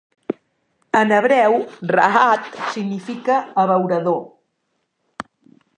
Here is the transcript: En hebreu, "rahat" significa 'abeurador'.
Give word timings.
En 1.01 1.11
hebreu, 1.17 1.57
"rahat" 1.91 2.49
significa 2.73 3.35
'abeurador'. 3.61 4.27